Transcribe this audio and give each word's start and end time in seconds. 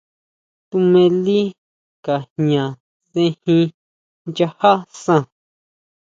Tuʼmili 0.69 1.39
Ka 2.05 2.15
jña 2.35 2.63
sejin 3.11 3.65
nchaja 4.29 4.71
san. 5.01 5.23